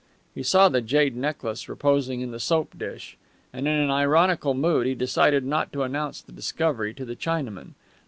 [0.33, 3.17] He saw the jade necklace reposing in the soap dish,
[3.53, 7.75] and in an ironical mood he decided not to announce the discovery to the Chinaman.